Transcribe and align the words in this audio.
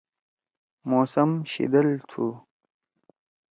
موسم 0.89 1.29
شِدل 1.51 1.89
تُھو۔ 2.09 2.25